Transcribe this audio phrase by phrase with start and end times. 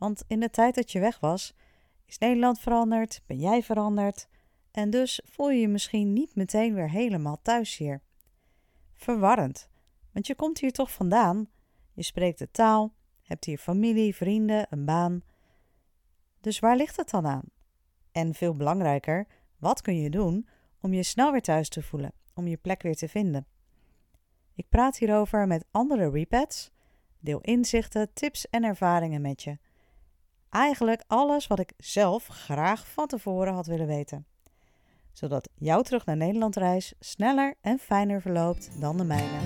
[0.00, 1.54] Want in de tijd dat je weg was,
[2.06, 4.28] is Nederland veranderd, ben jij veranderd
[4.70, 8.02] en dus voel je je misschien niet meteen weer helemaal thuis hier.
[8.94, 9.68] Verwarrend,
[10.12, 11.48] want je komt hier toch vandaan,
[11.92, 15.22] je spreekt de taal, hebt hier familie, vrienden, een baan.
[16.40, 17.44] Dus waar ligt het dan aan?
[18.12, 19.26] En veel belangrijker,
[19.58, 20.48] wat kun je doen
[20.80, 23.46] om je snel weer thuis te voelen, om je plek weer te vinden?
[24.54, 26.70] Ik praat hierover met andere repats,
[27.18, 29.58] deel inzichten, tips en ervaringen met je.
[30.50, 34.26] Eigenlijk alles wat ik zelf graag van tevoren had willen weten.
[35.12, 39.38] Zodat jouw terug naar Nederland reis sneller en fijner verloopt dan de mijne.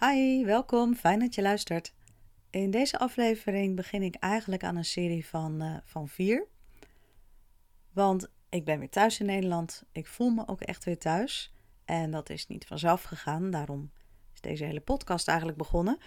[0.00, 0.94] Hi, welkom.
[0.94, 1.94] Fijn dat je luistert.
[2.50, 6.46] In deze aflevering begin ik eigenlijk aan een serie van, uh, van vier.
[7.92, 9.82] Want ik ben weer thuis in Nederland.
[9.92, 11.52] Ik voel me ook echt weer thuis.
[11.88, 13.50] En dat is niet vanzelf gegaan.
[13.50, 13.90] Daarom
[14.34, 15.98] is deze hele podcast eigenlijk begonnen.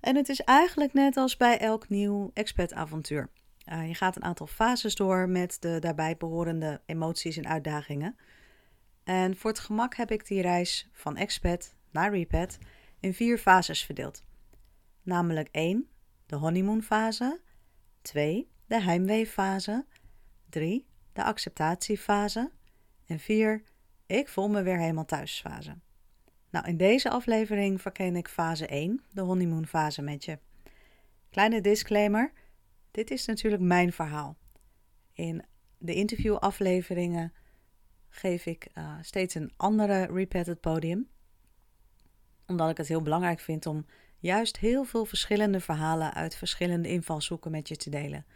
[0.00, 3.30] En het is eigenlijk net als bij elk nieuw expat-avontuur.
[3.72, 8.16] Uh, je gaat een aantal fases door met de daarbij behorende emoties en uitdagingen.
[9.04, 12.58] En voor het gemak heb ik die reis van expat naar repat
[13.00, 14.24] in vier fases verdeeld.
[15.02, 15.88] Namelijk 1,
[16.26, 17.40] de honeymoon-fase.
[18.02, 19.86] 2, de heimwee-fase.
[20.48, 22.50] 3, de acceptatiefase.
[23.06, 23.62] En 4,
[24.06, 25.78] ik voel me weer helemaal thuisfase.
[26.50, 30.38] Nou, in deze aflevering verken ik fase 1, de honeymoon fase met je.
[31.30, 32.32] Kleine disclaimer,
[32.90, 34.36] dit is natuurlijk mijn verhaal.
[35.12, 35.44] In
[35.78, 37.32] de interviewafleveringen
[38.08, 41.08] geef ik uh, steeds een andere repeated podium.
[42.46, 43.86] Omdat ik het heel belangrijk vind om
[44.18, 48.26] juist heel veel verschillende verhalen uit verschillende invalshoeken met je te delen.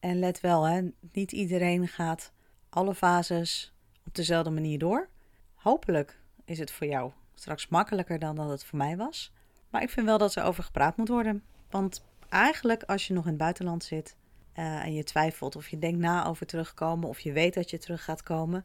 [0.00, 2.32] En let wel, hè, niet iedereen gaat
[2.68, 3.75] alle fases
[4.06, 5.08] op dezelfde manier door.
[5.54, 9.32] Hopelijk is het voor jou straks makkelijker dan dat het voor mij was.
[9.70, 11.42] Maar ik vind wel dat er over gepraat moet worden.
[11.70, 14.16] Want eigenlijk als je nog in het buitenland zit
[14.54, 17.78] uh, en je twijfelt of je denkt na over terugkomen of je weet dat je
[17.78, 18.64] terug gaat komen,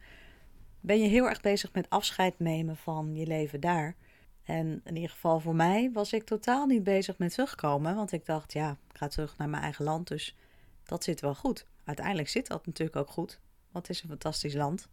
[0.79, 3.96] ben je heel erg bezig met afscheid nemen van je leven daar.
[4.44, 8.25] En in ieder geval voor mij was ik totaal niet bezig met terugkomen, want ik
[8.25, 10.35] dacht, ja, ik ga terug naar mijn eigen land, dus
[10.84, 11.66] dat zit wel goed.
[11.84, 13.40] Uiteindelijk zit dat natuurlijk ook goed,
[13.72, 14.90] want het is een fantastisch land.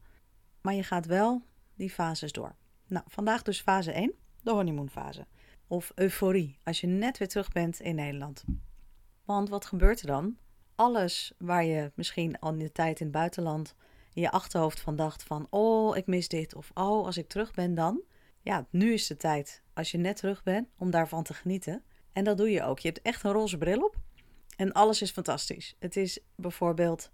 [0.61, 1.43] Maar je gaat wel
[1.75, 2.55] die fases door.
[2.87, 5.27] Nou, vandaag dus fase 1, de honeymoonfase.
[5.67, 8.45] Of euforie, als je net weer terug bent in Nederland.
[9.25, 10.37] Want wat gebeurt er dan?
[10.75, 13.75] Alles waar je misschien al in de tijd in het buitenland
[14.13, 15.47] in je achterhoofd van dacht van...
[15.51, 18.03] oh, ik mis dit of oh, als ik terug ben dan...
[18.43, 21.83] Ja, nu is de tijd, als je net terug bent, om daarvan te genieten.
[22.13, 22.79] En dat doe je ook.
[22.79, 23.97] Je hebt echt een roze bril op
[24.57, 25.77] en alles is fantastisch.
[25.79, 27.11] Het is bijvoorbeeld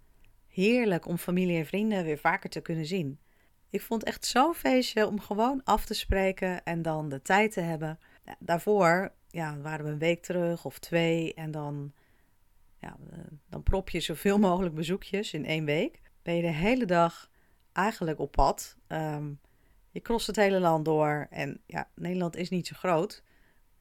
[0.46, 3.18] heerlijk om familie en vrienden weer vaker te kunnen zien.
[3.74, 7.60] Ik vond echt zo'n feestje om gewoon af te spreken en dan de tijd te
[7.60, 7.98] hebben.
[8.38, 11.92] Daarvoor ja, waren we een week terug of twee en dan,
[12.78, 12.96] ja,
[13.48, 16.00] dan prop je zoveel mogelijk bezoekjes in één week.
[16.22, 17.30] Ben je de hele dag
[17.72, 18.76] eigenlijk op pad.
[18.86, 19.32] Ehm,
[19.90, 23.22] je crost het hele land door en ja, Nederland is niet zo groot.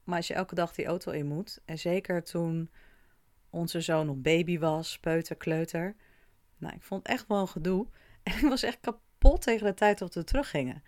[0.03, 2.69] Maar als je elke dag die auto in moet, en zeker toen
[3.49, 5.95] onze zoon nog baby was, peuter, kleuter.
[6.57, 7.87] Nou, ik vond het echt wel een gedoe.
[8.23, 9.01] En ik was echt kapot
[9.31, 10.83] tegen de tijd dat we teruggingen.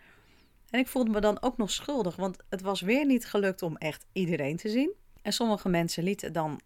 [0.70, 3.76] En ik voelde me dan ook nog schuldig, want het was weer niet gelukt om
[3.76, 4.92] echt iedereen te zien.
[5.22, 6.60] En sommige mensen lieten dan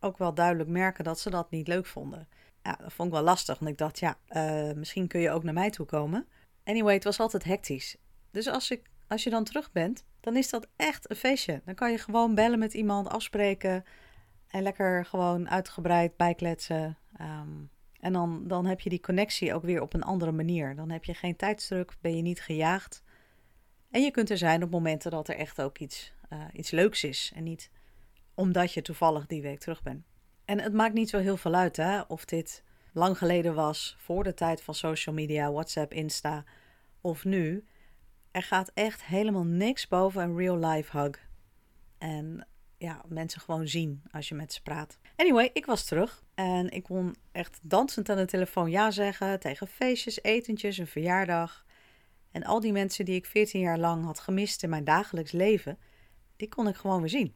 [0.00, 2.28] ook wel duidelijk merken dat ze dat niet leuk vonden.
[2.62, 5.42] Ja, dat vond ik wel lastig, want ik dacht, ja, uh, misschien kun je ook
[5.42, 6.26] naar mij toe komen.
[6.64, 7.96] Anyway, het was altijd hectisch.
[8.30, 11.60] Dus als, ik, als je dan terug bent, dan is dat echt een feestje.
[11.64, 13.84] Dan kan je gewoon bellen met iemand, afspreken
[14.48, 16.98] en lekker gewoon uitgebreid bijkletsen.
[17.20, 17.70] Um,
[18.02, 20.74] en dan, dan heb je die connectie ook weer op een andere manier.
[20.74, 23.02] Dan heb je geen tijdsdruk, ben je niet gejaagd.
[23.90, 27.04] En je kunt er zijn op momenten dat er echt ook iets, uh, iets leuks
[27.04, 27.32] is.
[27.34, 27.70] En niet
[28.34, 30.04] omdat je toevallig die week terug bent.
[30.44, 34.24] En het maakt niet zo heel veel uit hè, of dit lang geleden was, voor
[34.24, 36.44] de tijd van social media, WhatsApp, Insta
[37.00, 37.64] of nu.
[38.30, 41.28] Er gaat echt helemaal niks boven een real life hug.
[41.98, 42.46] En
[42.82, 44.98] ja, mensen gewoon zien als je met ze praat.
[45.16, 49.66] Anyway, ik was terug en ik kon echt dansend aan de telefoon ja zeggen tegen
[49.66, 51.64] feestjes, etentjes, een verjaardag.
[52.30, 55.78] En al die mensen die ik 14 jaar lang had gemist in mijn dagelijks leven,
[56.36, 57.34] die kon ik gewoon weer zien.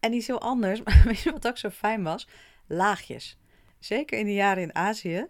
[0.00, 2.28] En iets heel anders, maar weet je wat ook zo fijn was?
[2.66, 3.38] Laagjes.
[3.78, 5.26] Zeker in de jaren in Azië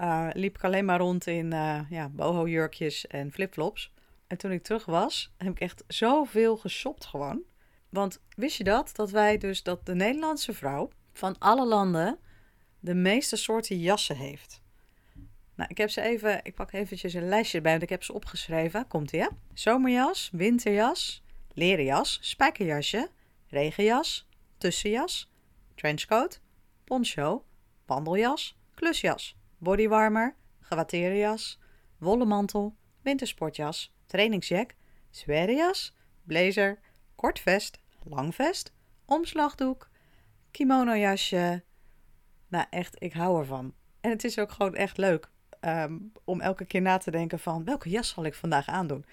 [0.00, 3.92] uh, liep ik alleen maar rond in uh, ja, boho-jurkjes en flipflops.
[4.26, 7.42] En toen ik terug was, heb ik echt zoveel geshopt gewoon.
[7.90, 8.90] Want wist je dat?
[8.94, 12.18] Dat wij dus, dat de Nederlandse vrouw van alle landen
[12.80, 14.60] de meeste soorten jassen heeft.
[15.54, 18.12] Nou, ik heb ze even, ik pak eventjes een lijstje bij, want ik heb ze
[18.12, 18.86] opgeschreven.
[18.86, 19.30] Komt ie, ja?
[19.54, 21.22] Zomerjas, winterjas,
[21.54, 23.10] leren jas, spijkerjasje,
[23.48, 24.28] regenjas,
[24.58, 25.30] tussenjas,
[25.74, 26.40] trenchcoat,
[26.84, 27.44] poncho,
[27.86, 31.58] wandeljas, klusjas, bodywarmer, gewatteerde jas,
[31.98, 34.74] wollen mantel, wintersportjas, trainingsjack,
[35.10, 35.94] jas,
[36.24, 36.78] blazer,
[37.14, 38.72] kort vest, lang vest,
[39.04, 39.90] omslagdoek,
[40.50, 41.64] kimono-jasje.
[42.48, 43.74] Nou, echt, ik hou ervan.
[44.00, 45.30] En het is ook gewoon echt leuk
[45.60, 47.64] ehm, om elke keer na te denken van...
[47.64, 49.04] welke jas zal ik vandaag aandoen?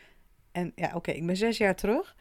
[0.52, 2.16] En ja, oké, ik ben zes jaar terug...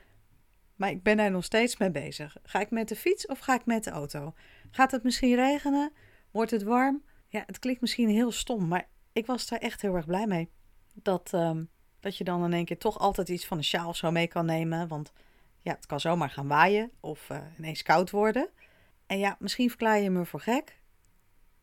[0.77, 2.37] maar ik ben daar nog steeds mee bezig.
[2.43, 4.35] Ga ik met de fiets of ga ik met de auto?
[4.71, 5.93] Gaat het misschien regenen?
[6.31, 7.03] Wordt het warm?
[7.29, 10.51] Ja, het klinkt misschien heel stom, maar ik was daar echt heel erg blij mee.
[10.93, 11.65] Dat, ehm,
[12.01, 14.27] dat je dan in één keer toch altijd iets van een sjaal of zo mee
[14.27, 14.89] kan nemen.
[14.89, 15.13] Want
[15.67, 18.49] ja, het kan zomaar gaan waaien of uh, ineens koud worden.
[19.07, 20.81] En ja, misschien verklaar je me voor gek.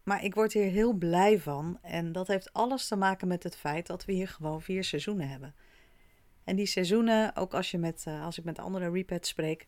[0.04, 1.80] Maar ik word hier heel blij van.
[1.82, 5.30] En dat heeft alles te maken met het feit dat we hier gewoon vier seizoenen
[5.30, 5.56] hebben.
[6.44, 9.68] En die seizoenen, ook als, je met, uh, als ik met andere repads spreek.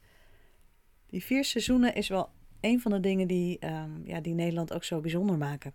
[1.08, 2.30] Die vier seizoenen is wel
[2.62, 5.74] een van de dingen die, um, ja, die Nederland ook zo bijzonder maken.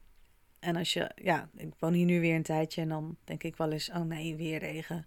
[0.59, 3.57] En als je, ja, ik woon hier nu weer een tijdje en dan denk ik
[3.57, 5.07] wel eens, oh nee, weer regen.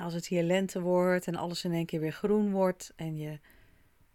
[0.00, 3.38] Als het hier lente wordt en alles in één keer weer groen wordt en je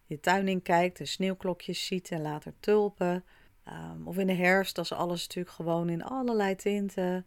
[0.10, 3.24] je tuin in kijkt, de sneeuwklokjes ziet en later tulpen.
[3.68, 7.26] Um, of in de herfst, als alles natuurlijk gewoon in allerlei tinten,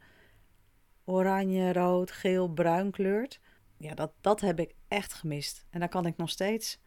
[1.04, 3.40] oranje, rood, geel, bruin kleurt.
[3.76, 5.66] Ja, dat, dat heb ik echt gemist.
[5.70, 6.80] En daar kan ik nog steeds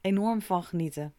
[0.00, 1.14] enorm van genieten.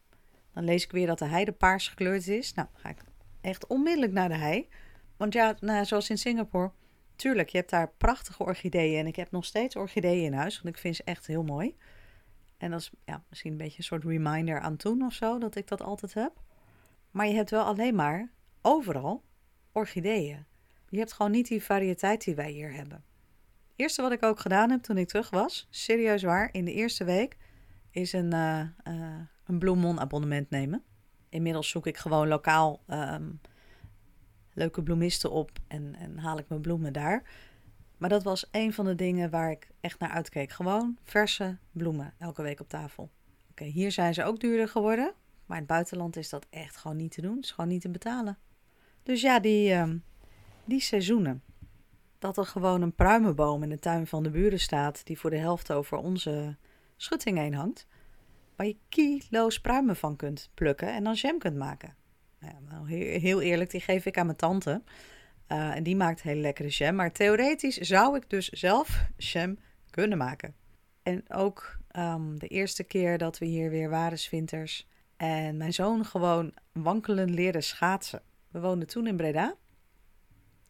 [0.53, 2.53] Dan lees ik weer dat de heide paars gekleurd is.
[2.53, 3.03] Nou, ga ik
[3.42, 4.68] echt onmiddellijk naar de hei.
[5.18, 6.71] Want ja, nou, zoals in Singapore,
[7.15, 8.99] tuurlijk, je hebt daar prachtige orchideeën.
[8.99, 11.75] En ik heb nog steeds orchideeën in huis, want ik vind ze echt heel mooi.
[12.57, 15.55] En dat is ja, misschien een beetje een soort reminder aan toen of zo, dat
[15.55, 16.41] ik dat altijd heb.
[17.11, 18.31] Maar je hebt wel alleen maar
[18.61, 19.23] overal
[19.71, 20.45] orchideeën.
[20.89, 23.03] Je hebt gewoon niet die variëteit die wij hier hebben.
[23.69, 26.73] Het eerste wat ik ook gedaan heb toen ik terug was, serieus waar, in de
[26.73, 27.37] eerste week,
[27.91, 30.83] is een, uh, uh, een bloemon abonnement nemen.
[31.29, 33.41] Inmiddels zoek ik gewoon lokaal um,
[34.53, 37.24] leuke bloemisten op en, en haal ik mijn bloemen daar.
[37.98, 40.51] Maar dat was een van de dingen waar ik echt naar uitkeek.
[40.51, 43.09] Gewoon verse bloemen elke week op tafel.
[43.51, 45.13] Oké, hier zijn ze ook duurder geworden.
[45.45, 47.39] Maar in het buitenland is dat echt gewoon niet te doen.
[47.39, 48.38] is gewoon niet te betalen.
[49.03, 49.89] Dus ja, die, uh,
[50.65, 51.44] die seizoenen.
[52.19, 55.06] Dat er gewoon een pruimenboom in de tuin van de buren staat.
[55.06, 56.56] Die voor de helft over onze
[56.98, 57.88] schutting heen hangt.
[58.56, 61.95] Waar je kilo's pruimen van kunt plukken en dan jam kunt maken.
[62.41, 64.81] Ja, nou, heel eerlijk, die geef ik aan mijn tante.
[65.47, 66.95] Uh, en die maakt hele lekkere jam.
[66.95, 69.57] Maar theoretisch zou ik dus zelf jam
[69.89, 70.55] kunnen maken.
[71.03, 74.88] En ook um, de eerste keer dat we hier weer waren, winters.
[75.17, 78.21] En mijn zoon gewoon wankelen leren schaatsen.
[78.51, 79.55] We woonden toen in Breda.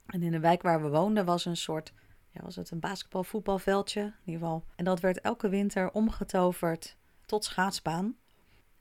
[0.06, 1.94] En in de wijk waar we woonden was een soort,
[2.30, 4.66] ja, was het een basketbal-voetbalveldje in ieder geval.
[4.75, 8.16] En dat werd elke winter omgetoverd tot schaatsbaan.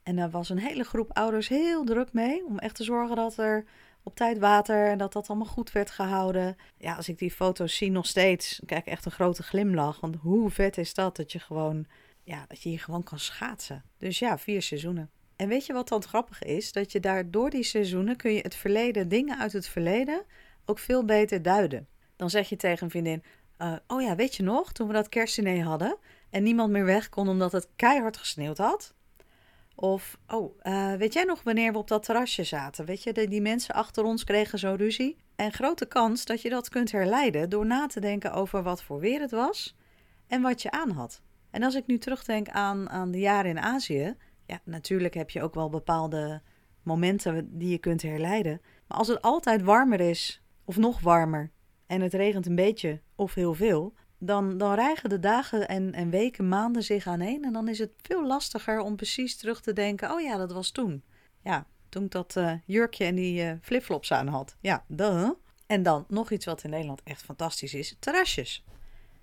[0.03, 3.37] En daar was een hele groep ouders heel druk mee om echt te zorgen dat
[3.37, 3.65] er
[4.03, 6.55] op tijd water en dat dat allemaal goed werd gehouden.
[6.77, 9.99] Ja, als ik die foto's zie nog steeds, kijk echt een grote glimlach.
[9.99, 11.85] Want hoe vet is dat dat je gewoon,
[12.23, 13.83] ja, dat je hier gewoon kan schaatsen.
[13.97, 15.09] Dus ja, vier seizoenen.
[15.35, 16.71] En weet je wat dan grappig is?
[16.71, 20.23] Dat je daar door die seizoenen kun je het verleden, dingen uit het verleden,
[20.65, 21.87] ook veel beter duiden.
[22.15, 23.23] Dan zeg je tegen een vriendin,
[23.61, 25.97] uh, oh ja, weet je nog, toen we dat kerstdiner hadden
[26.29, 28.93] en niemand meer weg kon omdat het keihard gesneeuwd had?
[29.75, 32.85] Of, oh, uh, weet jij nog wanneer we op dat terrasje zaten?
[32.85, 35.17] Weet je, de, die mensen achter ons kregen zo ruzie.
[35.35, 38.99] En grote kans dat je dat kunt herleiden door na te denken over wat voor
[38.99, 39.75] weer het was
[40.27, 41.21] en wat je aan had.
[41.51, 45.41] En als ik nu terugdenk aan, aan de jaren in Azië, ja, natuurlijk heb je
[45.41, 46.41] ook wel bepaalde
[46.83, 48.61] momenten die je kunt herleiden.
[48.87, 51.51] Maar als het altijd warmer is, of nog warmer,
[51.87, 56.09] en het regent een beetje of heel veel, dan, dan rijgen de dagen en, en
[56.09, 57.43] weken, maanden zich aaneen.
[57.43, 60.71] En dan is het veel lastiger om precies terug te denken: oh ja, dat was
[60.71, 61.03] toen.
[61.43, 64.55] Ja, toen ik dat uh, jurkje en die uh, flipflops aan had.
[64.59, 65.29] Ja, duh.
[65.65, 68.63] En dan nog iets wat in Nederland echt fantastisch is: terrasjes.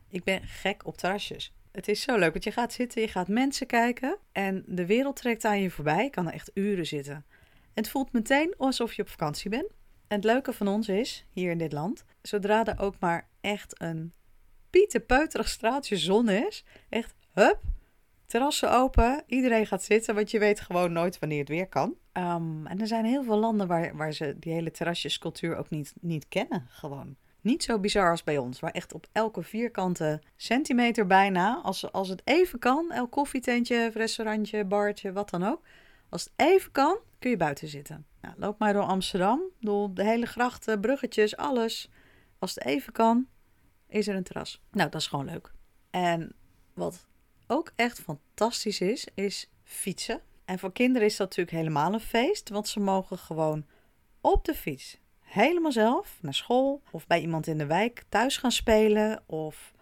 [0.09, 1.53] Ik ben gek op terrasjes.
[1.73, 5.17] Het is zo leuk, want je gaat zitten, je gaat mensen kijken en de wereld
[5.17, 6.05] trekt aan je voorbij.
[6.05, 7.15] Ik kan er echt uren zitten.
[7.15, 9.71] En het voelt meteen alsof je op vakantie bent.
[10.07, 13.81] En het leuke van ons is, hier in dit land, zodra er ook maar echt
[13.81, 14.13] een
[14.71, 16.65] pieterpeuterig straaltje zon is.
[16.89, 17.61] Echt, hup,
[18.27, 21.95] terrassen open, iedereen gaat zitten, want je weet gewoon nooit wanneer het weer kan.
[22.13, 25.95] Ehm, en er zijn heel veel landen waar, waar ze die hele terrasjescultuur ook niet,
[26.01, 27.17] niet kennen, gewoon.
[27.41, 32.09] Niet zo bizar als bij ons, waar echt op elke vierkante centimeter bijna, als, als
[32.09, 35.63] het even kan, elk koffietentje, restaurantje, bartje, wat dan ook.
[36.09, 38.07] Als het even kan, kun je buiten zitten.
[38.21, 41.91] Nou, loop maar door Amsterdam, door de hele grachten, bruggetjes, alles.
[42.39, 43.27] Als het even kan,
[43.89, 44.63] is er een terras.
[44.71, 45.53] Nou, dat is gewoon leuk.
[45.91, 46.33] En
[46.75, 47.07] wat
[47.47, 50.21] ook echt fantastisch is, is fietsen.
[50.45, 53.67] En voor kinderen is dat natuurlijk helemaal een feest, want ze mogen gewoon
[54.21, 58.53] op de fiets helemaal zelf naar school of bij iemand in de wijk thuis gaan
[58.53, 59.73] spelen of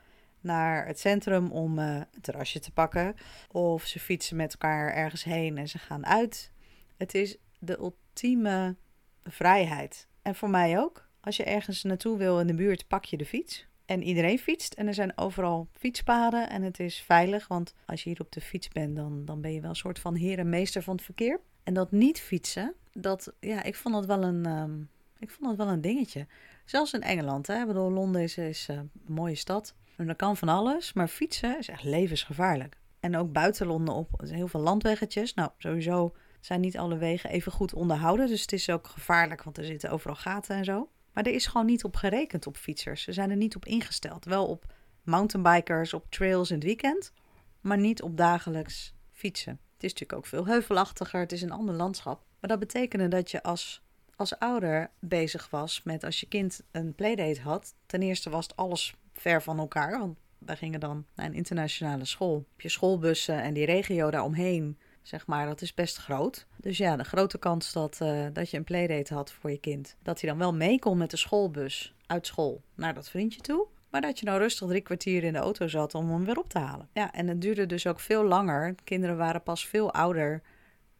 [0.40, 3.16] naar het centrum om uh, een terrasje te pakken
[3.50, 6.50] of ze fietsen met elkaar ergens heen en ze gaan uit.
[6.96, 8.76] Het is de ultieme
[9.24, 10.08] vrijheid.
[10.22, 11.08] En voor mij ook.
[11.20, 13.66] Als je ergens naartoe wil in de buurt, pak je de fiets.
[13.86, 17.48] En iedereen fietst en er zijn overal fietspaden en het is veilig.
[17.48, 19.98] Want als je hier op de fiets bent, dan, dan ben je wel een soort
[19.98, 21.40] van heer en meester van het verkeer.
[21.62, 24.80] En dat niet fietsen, dat, ja, ik vond dat wel een, ehm,
[25.18, 26.26] ik vond dat wel een dingetje.
[26.64, 27.66] Zelfs in Engeland, hè.
[27.66, 29.74] Bedoel, Londen is, uh, een mooie stad.
[29.96, 32.76] En dat kan van alles, maar fietsen is echt levensgevaarlijk.
[33.00, 35.34] En ook buiten Londen op heel veel landweggetjes.
[35.34, 38.26] Nou, sowieso zijn niet alle wegen even goed onderhouden.
[38.26, 40.88] Dus het is ook gevaarlijk, want er zitten overal gaten en zo.
[41.16, 43.02] Maar er is gewoon niet op gerekend op fietsers.
[43.02, 44.24] Ze zijn er niet op ingesteld.
[44.24, 44.64] Wel op
[45.02, 47.12] mountainbikers, op trails in het weekend,
[47.60, 49.52] maar niet op dagelijks fietsen.
[49.52, 52.24] Het is natuurlijk ook veel heuvelachtiger, het is een ander landschap.
[52.40, 53.82] Maar dat betekende dat je als,
[54.16, 57.74] als ouder bezig was met als je kind een playdate had.
[57.86, 62.04] Ten eerste was het alles ver van elkaar, want wij gingen dan naar een internationale
[62.04, 62.34] school.
[62.34, 66.46] Op je schoolbussen en die regio daaromheen zeg maar, dat is best groot.
[66.56, 69.96] Dus ja, de grote kans dat, uh, dat je een playdate had voor je kind.
[70.02, 73.66] Dat hij dan wel mee kon met de schoolbus uit school naar dat vriendje toe.
[73.90, 76.48] Maar dat je nou rustig drie kwartier in de auto zat om hem weer op
[76.48, 76.88] te halen.
[76.92, 78.74] Ja, en het duurde dus ook veel langer.
[78.84, 80.42] Kinderen waren pas veel ouder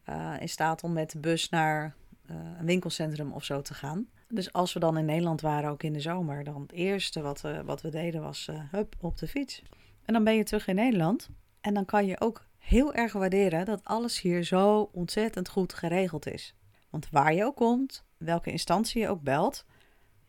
[0.09, 1.95] uh, in staat om met de bus naar
[2.31, 4.07] uh, een winkelcentrum of zo te gaan.
[4.27, 7.41] Dus als we dan in Nederland waren, ook in de zomer, dan het eerste wat,
[7.41, 9.63] we, wat we deden was hup op de fiets.
[10.05, 11.29] En dan ben je terug in Nederland.
[11.61, 16.27] En dan kan je ook heel erg waarderen dat alles hier zo ontzettend goed geregeld
[16.27, 16.55] is.
[16.89, 19.65] Want waar je ook komt, welke instantie je ook belt,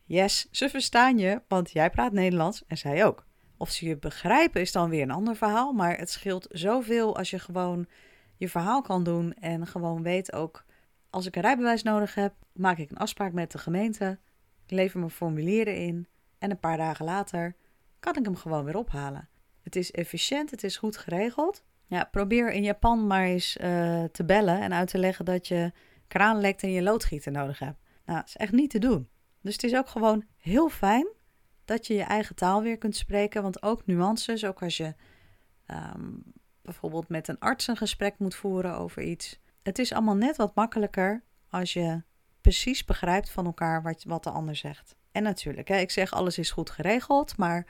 [0.05, 3.25] yes, ze verstaan je, want jij praat Nederlands en zij ook.
[3.57, 7.29] Of ze je begrijpen is dan weer een ander verhaal, maar het scheelt zoveel als
[7.29, 7.87] je gewoon
[8.35, 10.65] je verhaal kan doen en gewoon weet ook,
[11.09, 14.19] als ik een rijbewijs nodig heb, maak ik een afspraak met de gemeente,
[14.67, 17.55] lever mijn formulieren in en een paar dagen later
[17.99, 19.29] kan ik hem gewoon weer ophalen.
[19.61, 24.25] Het is efficiënt, het is goed geregeld ja, probeer in Japan maar eens uh, te
[24.25, 25.71] bellen en uit te leggen dat je
[26.07, 27.79] kraan lekt en je loodgieter nodig hebt.
[28.05, 29.09] Nou, dat is echt niet te doen.
[29.41, 31.07] Dus het is ook gewoon heel fijn
[31.65, 33.41] dat je je eigen taal weer kunt spreken.
[33.41, 34.93] Want ook nuances, ook als je
[35.67, 36.23] um,
[36.61, 39.39] bijvoorbeeld met een arts een gesprek moet voeren over iets.
[39.63, 42.03] Het is allemaal net wat makkelijker als je
[42.41, 44.95] precies begrijpt van elkaar wat, wat de ander zegt.
[45.11, 47.67] En natuurlijk, hè, ik zeg alles is goed geregeld, maar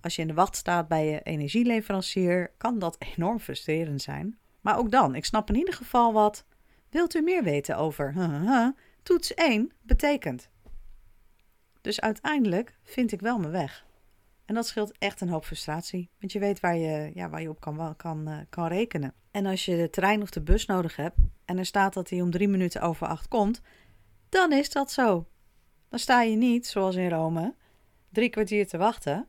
[0.00, 4.38] als je in de wacht staat bij je energieleverancier, kan dat enorm frustrerend zijn.
[4.60, 6.44] Maar ook dan, ik snap in ieder geval wat.
[6.90, 8.14] Wilt u meer weten over
[9.02, 10.48] toets 1 betekent?
[11.80, 13.86] Dus uiteindelijk vind ik wel mijn weg.
[14.44, 16.10] En dat scheelt echt een hoop frustratie.
[16.18, 19.14] Want je weet waar je, ja, waar je op kan, kan, uh, kan rekenen.
[19.30, 22.20] En als je de trein of de bus nodig hebt en er staat dat hij
[22.20, 23.60] om drie minuten over acht komt,
[24.28, 25.26] dan is dat zo.
[25.88, 27.54] Dan sta je niet, zoals in Rome,
[28.08, 29.28] drie kwartier te wachten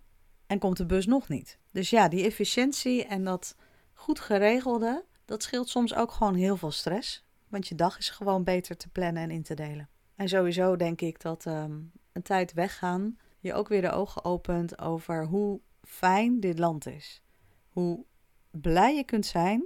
[0.52, 1.58] en komt de bus nog niet.
[1.72, 3.56] Dus ja, die efficiëntie en dat
[3.94, 7.26] goed geregelde, dat scheelt soms ook gewoon heel veel stress.
[7.48, 9.90] Want je dag is gewoon beter te plannen en in te delen.
[10.16, 14.80] En sowieso denk ik dat um, een tijd weggaan je ook weer de ogen opent
[14.80, 17.22] over hoe fijn dit land is.
[17.70, 18.06] Hoe
[18.50, 19.66] blij je kunt zijn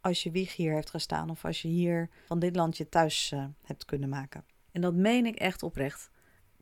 [0.00, 3.30] als je wieg hier heeft gestaan of als je hier van dit land je thuis
[3.34, 4.44] uh, hebt kunnen maken.
[4.72, 6.10] En dat meen ik echt oprecht.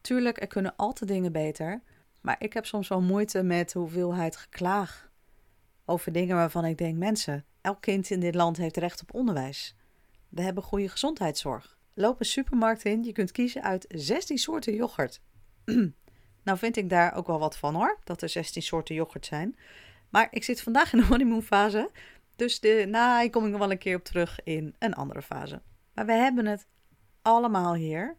[0.00, 1.82] Tuurlijk, er kunnen altijd dingen beter.
[2.28, 5.10] Maar ik heb soms wel moeite met de hoeveelheid geklaag
[5.84, 9.76] over dingen waarvan ik denk: mensen, elk kind in dit land heeft recht op onderwijs.
[10.28, 11.78] We hebben goede gezondheidszorg.
[11.94, 15.20] Loop een supermarkt in, je kunt kiezen uit 16 soorten yoghurt.
[16.44, 19.56] nou vind ik daar ook wel wat van hoor, dat er 16 soorten yoghurt zijn.
[20.08, 21.90] Maar ik zit vandaag in de honeymoon fase,
[22.36, 25.62] dus de, nou, kom ik nog wel een keer op terug in een andere fase.
[25.94, 26.66] Maar we hebben het
[27.22, 28.16] allemaal hier.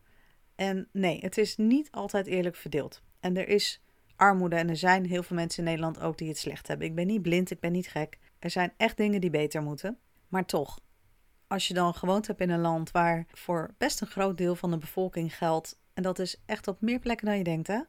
[0.56, 3.01] En nee, het is niet altijd eerlijk verdeeld.
[3.20, 3.82] En er is
[4.20, 4.56] armoede.
[4.56, 6.88] En er zijn heel veel mensen in Nederland ook die het slecht hebben.
[6.88, 8.18] Ik ben niet blind, ik ben niet gek.
[8.40, 9.98] Er zijn echt dingen die beter moeten.
[10.28, 10.80] Maar toch,
[11.48, 14.72] als je dan gewoond hebt in een land waar voor best een groot deel van
[14.72, 15.80] de bevolking geldt.
[15.94, 17.82] En dat is echt op meer plekken dan je denkt, hè?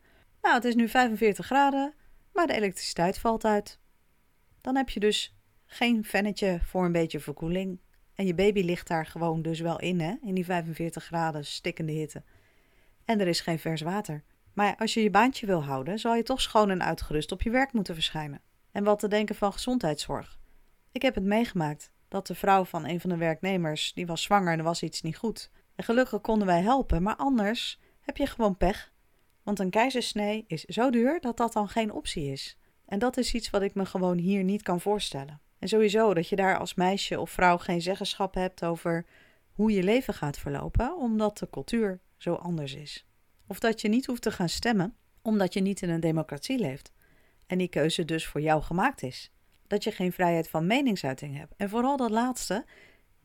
[0.42, 1.94] Nou, het is nu 45 graden.
[2.32, 3.78] maar de elektriciteit valt uit.
[4.60, 7.80] Dan heb je dus geen vennetje voor een beetje verkoeling.
[8.14, 10.14] En je baby ligt daar gewoon dus wel in, hè?
[10.22, 12.22] In die 45 graden stikkende hitte.
[13.04, 14.24] En er is geen vers water.
[14.60, 17.50] Maar als je je baantje wil houden, zal je toch schoon en uitgerust op je
[17.50, 18.40] werk moeten verschijnen.
[18.72, 20.38] En wat te denken van gezondheidszorg.
[20.92, 24.52] Ik heb het meegemaakt dat de vrouw van een van de werknemers, die was zwanger
[24.52, 25.50] en er was iets niet goed.
[25.74, 28.92] En gelukkig konden wij helpen, maar anders heb je gewoon pech.
[29.42, 32.58] Want een keizersnee is zo duur dat dat dan geen optie is.
[32.86, 35.40] En dat is iets wat ik me gewoon hier niet kan voorstellen.
[35.58, 39.06] En sowieso dat je daar als meisje of vrouw geen zeggenschap hebt over
[39.52, 43.04] hoe je leven gaat verlopen, omdat de cultuur zo anders is.
[43.50, 46.92] Of dat je niet hoeft te gaan stemmen, omdat je niet in een democratie leeft.
[47.46, 49.32] En die keuze dus voor jou gemaakt is.
[49.66, 51.54] Dat je geen vrijheid van meningsuiting hebt.
[51.56, 52.64] En vooral dat laatste.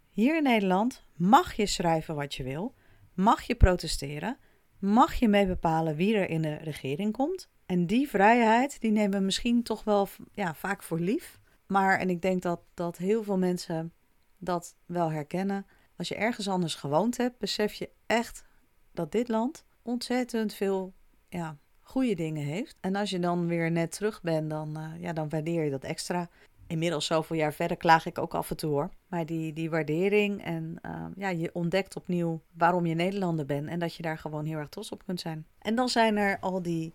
[0.10, 2.75] Hier in Nederland mag je schrijven wat je wil,
[3.13, 4.38] mag je protesteren,
[4.79, 7.50] mag je mee bepalen wie er in de regering komt.
[7.65, 11.39] En die vrijheid, die nemen we misschien toch wel ja, vaak voor lief.
[11.67, 13.94] Maar, en ik denk dat, dat heel veel mensen
[14.38, 15.65] dat wel herkennen.
[15.98, 18.44] Als je ergens anders gewoond hebt, besef je echt
[18.91, 20.94] dat dit land ontzettend veel
[21.30, 22.77] ja, goede dingen heeft.
[22.82, 25.84] En als je dan weer net terug bent, dan, uh, ja, dan waardeer je dat
[25.84, 26.30] extra.
[26.68, 28.89] Inmiddels zoveel jaar verder klaag ik ook af en toe hoor.
[29.08, 33.68] Maar die, die waardering en uh, ja, je ontdekt opnieuw waarom je Nederlander bent.
[33.68, 35.46] En dat je daar gewoon heel erg trots op kunt zijn.
[35.60, 36.94] En dan zijn er al die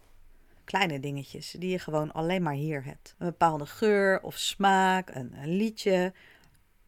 [0.64, 3.14] kleine dingetjes die je gewoon alleen maar hier hebt.
[3.18, 6.12] Een bepaalde geur of smaak, een, een liedje.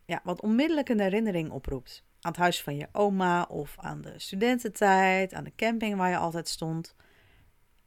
[0.04, 2.04] Ja, wat onmiddellijk een herinnering oproept.
[2.22, 6.16] Aan het huis van je oma of aan de studententijd, aan de camping waar je
[6.16, 6.94] altijd stond.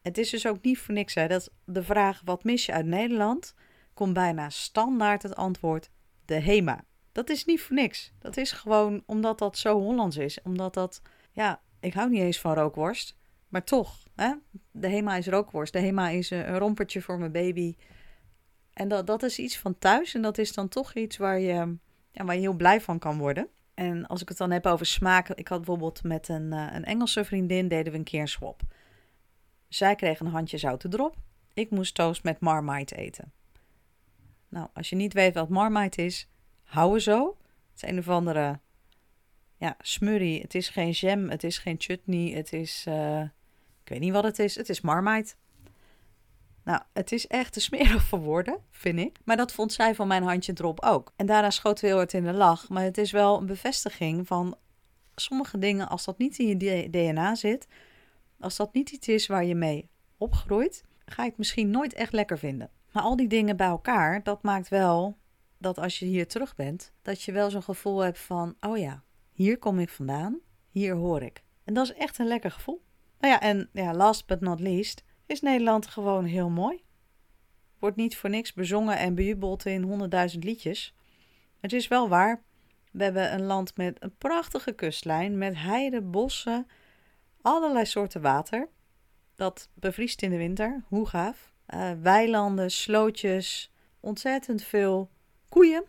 [0.01, 2.86] Het is dus ook niet voor niks hè, dat de vraag wat mis je uit
[2.86, 3.56] Nederland
[3.94, 5.89] komt bijna standaard het antwoord
[6.25, 6.84] de HEMA.
[7.12, 8.13] Dat is niet voor niks.
[8.20, 10.42] Dat is gewoon omdat dat zo Hollands is.
[10.44, 11.01] Omdat dat,
[11.32, 13.18] ja, ik hou niet eens van rookworst.
[13.48, 14.34] Maar toch, hè?
[14.72, 15.74] de HEMA is rookworst.
[15.74, 17.75] De HEMA is een rompertje voor mijn baby.
[18.74, 20.14] En dat, dat is iets van thuis.
[20.14, 21.77] En dat is dan toch iets waar je,
[22.12, 23.50] ja, waar je heel blij van kan worden.
[23.75, 25.29] En als ik het dan heb over smaak.
[25.29, 28.61] Ik had bijvoorbeeld met een, uh, een Engelse vriendin deden we een keer een swap.
[29.68, 31.16] Zij kreeg een handje zoute drop.
[31.53, 33.31] Ik moest toast met Marmite eten.
[34.50, 36.29] Nou, als je niet weet wat Marmite is,
[36.64, 37.38] hou er zo.
[37.72, 38.59] Het is een of andere
[39.57, 40.42] ja, smurrie.
[40.42, 42.85] Het is geen jam, het is geen chutney, het is...
[42.88, 43.22] Uh,
[43.83, 44.55] ik weet niet wat het is.
[44.55, 45.35] Het is Marmite.
[46.66, 49.18] Nou, het is echt te smerig voor woorden, vind ik.
[49.24, 51.14] Maar dat vond zij van mijn handje drop ook.
[51.16, 52.70] En daarna schoot we heel in de lach.
[52.70, 54.58] Maar het is wel een bevestiging van
[55.16, 57.68] sommige dingen, als dat niet in je DNA zit,
[58.40, 62.14] als dat niet iets is waar je mee opgroeit, ga je het misschien nooit echt
[62.14, 62.70] lekker vinden.
[62.92, 65.18] Maar al die dingen bij elkaar, dat maakt wel
[65.58, 69.04] dat als je hier terug bent, dat je wel zo'n gevoel hebt van: oh ja,
[69.32, 71.44] hier kom ik vandaan, hier hoor ik.
[71.64, 72.84] En dat is echt een lekker gevoel.
[73.20, 76.83] Nou ja, en ja, last but not least is Nederland gewoon heel mooi.
[77.79, 80.96] Wordt niet voor niks bezongen en bejubeld in honderdduizend liedjes.
[81.59, 82.44] Het is wel waar.
[82.92, 86.68] We hebben een land met een prachtige kustlijn, met heide, bossen,
[87.42, 88.70] allerlei soorten water.
[89.35, 91.53] Dat bevriest in de winter, hoe gaaf.
[91.74, 95.09] Uh, weilanden, slootjes, ontzettend veel
[95.50, 95.83] koeien,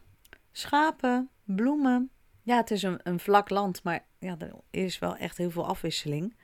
[0.52, 2.10] schapen, bloemen.
[2.42, 5.66] Ja, het is een, een vlak land, maar ja, er is wel echt heel veel
[5.66, 6.36] afwisseling.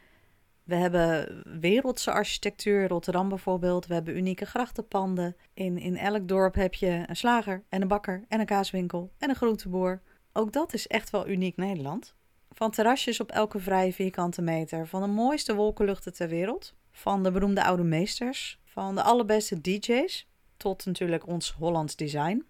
[0.65, 3.87] We hebben wereldse architectuur, Rotterdam bijvoorbeeld.
[3.87, 5.37] We hebben unieke grachtenpanden.
[5.55, 9.29] In, in elk dorp heb je een slager en een bakker en een kaaswinkel en
[9.29, 10.01] een groenteboer.
[10.33, 12.15] Ook dat is echt wel uniek Nederland.
[12.51, 17.31] Van terrasjes op elke vrije vierkante meter, van de mooiste wolkenluchten ter wereld, van de
[17.31, 22.45] beroemde oude meesters, van de allerbeste DJ's, tot natuurlijk ons Hollands design.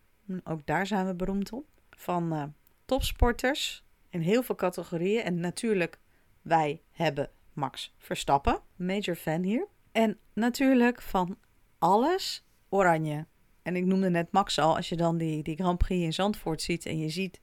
[0.45, 1.67] Ook daar zijn we beroemd op.
[1.91, 2.43] Van uh,
[2.85, 5.23] topsporters in heel veel categorieën.
[5.23, 5.99] En natuurlijk,
[6.43, 9.67] wij hebben Max Verstappen, major fan hier.
[9.93, 11.39] En natuurlijk van
[11.79, 13.27] alles oranje.
[13.63, 16.63] En ik noemde net Max al, als je dan die, die Grand Prix in Zandvoort
[16.63, 17.41] ziet en je ziet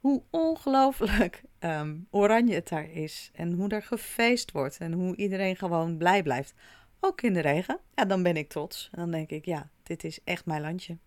[0.00, 3.30] hoe ongelooflijk ehm, oranje het daar is.
[3.32, 6.54] En hoe er gefeest wordt en hoe iedereen gewoon blij blijft.
[7.00, 7.80] Ook in de regen.
[7.94, 8.88] Ja, dan ben ik trots.
[8.92, 10.98] En dan denk ik, ja, dit is echt mijn landje.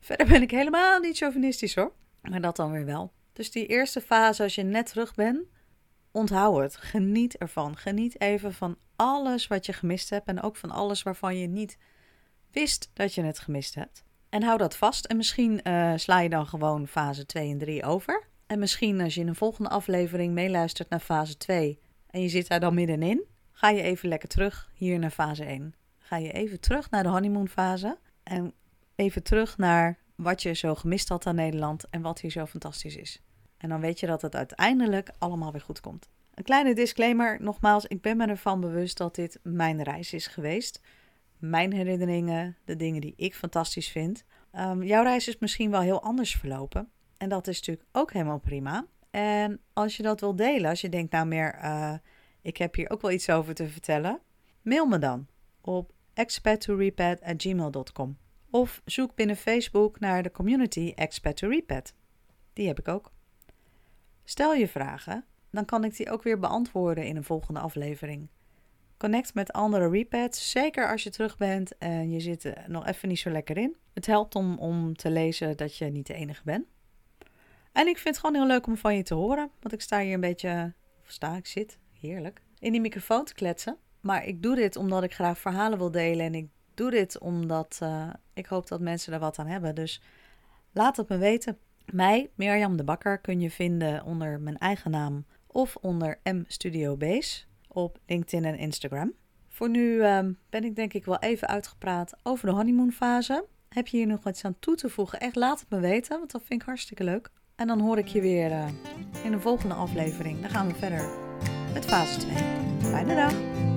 [0.00, 1.92] Verder ben ik helemaal niet chauvinistisch hoor.
[2.20, 3.12] Maar dat dan weer wel.
[3.32, 5.38] Dus die eerste fase, als je net terug bent,
[6.12, 6.76] onthoud het.
[6.76, 7.76] Geniet ervan.
[7.76, 10.26] Geniet even van alles wat je gemist hebt.
[10.26, 11.78] En ook van alles waarvan je niet
[12.50, 14.04] wist dat je het gemist hebt.
[14.28, 15.04] En hou dat vast.
[15.04, 18.30] En misschien uh, sla je dan gewoon fase 2 en 3 over.
[18.46, 22.48] En misschien als je in een volgende aflevering meeluistert naar fase 2 en je zit
[22.48, 25.74] daar dan middenin, ga je even lekker terug hier naar fase 1.
[25.98, 28.52] Ga je even terug naar de honeymoon fase en
[28.94, 32.96] even terug naar wat je zo gemist had aan Nederland en wat hier zo fantastisch
[32.96, 33.22] is.
[33.62, 36.08] En dan weet je dat het uiteindelijk allemaal weer goed komt.
[36.34, 40.80] Een kleine disclaimer, nogmaals, ik ben me ervan bewust dat dit mijn reis is geweest.
[41.38, 44.24] mijn herinneringen, de dingen die ik fantastisch vind.
[44.50, 46.90] Ehm, jouw reis is misschien wel heel anders verlopen.
[47.16, 48.86] En dat is natuurlijk ook helemaal prima.
[49.10, 51.94] En als je dat wil delen, als je denkt, nou meer, uh,
[52.42, 54.20] ik heb hier ook wel iets over te vertellen,
[54.62, 55.26] mail me dan
[55.60, 58.18] op expat2repad@gmail.com
[58.50, 61.94] of zoek binnen Facebook naar de community Expat to Repad.
[62.52, 63.12] Die heb ik ook.
[64.24, 68.28] Stel je vragen, dan kan ik die ook weer beantwoorden in een volgende aflevering.
[68.96, 73.08] Connect met andere repads, zeker als je terug bent en je zit er nog even
[73.08, 73.76] niet zo lekker in.
[73.94, 76.66] Het helpt om, om te lezen dat je niet de enige bent.
[77.72, 80.00] En ik vind het gewoon heel leuk om van je te horen, want ik sta
[80.00, 80.74] hier een beetje,
[81.06, 83.76] sta, ik zit, heerlijk, in die microfoon te kletsen.
[84.00, 87.78] Maar ik doe dit omdat ik graag verhalen wil delen en ik doe dit omdat
[87.82, 89.74] uh, ik hoop dat mensen er wat aan hebben.
[89.74, 90.02] Dus
[90.72, 91.58] laat het me weten.
[91.86, 96.96] Mij, Mirjam de Bakker, kun je vinden onder mijn eigen naam of onder M Studio
[96.96, 99.12] Base op LinkedIn en Instagram.
[99.48, 100.18] Voor nu uh,
[100.50, 103.44] ben ik denk ik wel even uitgepraat over de honeymoonfase.
[103.68, 105.20] Heb je hier nog iets aan toe te voegen?
[105.20, 107.30] Echt laat het me weten, want dat vind ik hartstikke leuk.
[107.54, 108.68] En dan hoor ik je weer uh,
[109.24, 110.40] in een volgende aflevering.
[110.40, 111.08] Dan gaan we verder
[111.72, 112.36] met fase 2.
[112.80, 113.71] Fijne dag!